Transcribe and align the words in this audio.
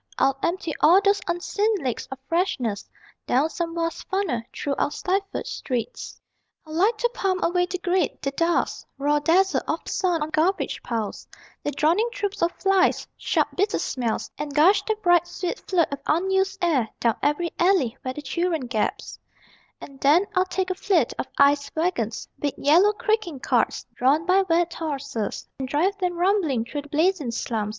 I'd 0.17 0.33
empty 0.41 0.73
all 0.79 0.99
those 0.99 1.21
unseen 1.27 1.75
lakes 1.77 2.07
of 2.09 2.17
freshness 2.27 2.89
Down 3.27 3.51
some 3.51 3.75
vast 3.75 4.09
funnel, 4.09 4.41
through 4.51 4.73
our 4.79 4.89
stifled 4.89 5.45
streets. 5.45 6.19
I'd 6.65 6.71
like 6.73 6.97
to 6.97 7.11
pump 7.13 7.43
away 7.43 7.67
the 7.67 7.77
grit, 7.77 8.19
the 8.19 8.31
dust, 8.31 8.83
Raw 8.97 9.19
dazzle 9.19 9.61
of 9.67 9.83
the 9.83 9.91
sun 9.91 10.23
on 10.23 10.31
garbage 10.31 10.81
piles, 10.81 11.27
The 11.63 11.69
droning 11.69 12.09
troops 12.11 12.41
of 12.41 12.51
flies, 12.53 13.07
sharp 13.15 13.49
bitter 13.55 13.77
smells, 13.77 14.31
And 14.39 14.55
gush 14.55 14.81
that 14.87 15.03
bright 15.03 15.27
sweet 15.27 15.59
flood 15.67 15.89
of 15.93 15.99
unused 16.07 16.57
air 16.63 16.89
Down 16.99 17.17
every 17.21 17.51
alley 17.59 17.95
where 18.01 18.15
the 18.15 18.23
children 18.23 18.65
gasp. 18.65 19.21
And 19.79 19.99
then 19.99 20.25
I'd 20.33 20.49
take 20.49 20.71
a 20.71 20.73
fleet 20.73 21.13
of 21.19 21.27
ice 21.37 21.69
wagons 21.75 22.27
Big 22.39 22.55
yellow 22.57 22.93
creaking 22.93 23.41
carts, 23.41 23.85
drawn 23.93 24.25
by 24.25 24.41
wet 24.49 24.73
horses, 24.73 25.47
And 25.59 25.67
drive 25.67 25.95
them 25.99 26.17
rumbling 26.17 26.65
through 26.65 26.81
the 26.81 26.89
blazing 26.89 27.29
slums. 27.29 27.69